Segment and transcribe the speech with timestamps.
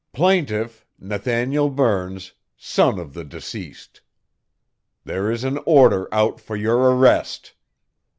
[0.13, 4.01] Plaintiff, Nathaniel Burns, son of the deceased.
[5.03, 7.53] There is an order out for your arrest.